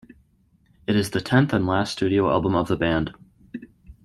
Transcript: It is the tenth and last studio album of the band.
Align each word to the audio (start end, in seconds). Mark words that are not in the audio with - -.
It 0.87 0.95
is 0.95 1.11
the 1.11 1.21
tenth 1.21 1.53
and 1.53 1.67
last 1.67 1.91
studio 1.91 2.27
album 2.27 2.55
of 2.55 2.67
the 2.67 2.75
band. 2.75 3.13